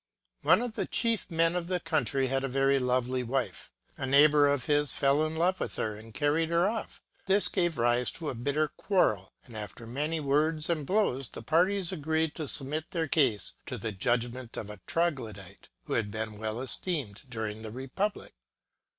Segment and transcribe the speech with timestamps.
[0.41, 3.71] One of the chief men of the country had a very lovely wife.
[3.97, 7.03] A neighbor of his fell in love with her, and carried her off.
[7.27, 11.91] This gave rise to a bitter quarrel; and after many words and blows, the parties
[11.91, 16.59] agreed to submit their case to the judgment of a Troglodite, who had been well
[16.61, 18.33] esteemed during the republic.